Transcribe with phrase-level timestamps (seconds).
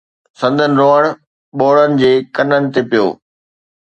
[0.39, 1.01] سندن روئڻ
[1.57, 3.05] ٻوڙن جي ڪنن تي پيو.